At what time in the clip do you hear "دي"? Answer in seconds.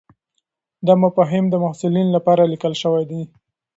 3.11-3.21